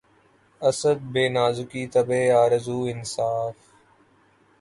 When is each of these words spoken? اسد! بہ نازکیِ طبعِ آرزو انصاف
اسد! 0.61 0.97
بہ 1.13 1.23
نازکیِ 1.35 1.81
طبعِ 1.93 2.21
آرزو 2.41 2.77
انصاف 2.91 3.55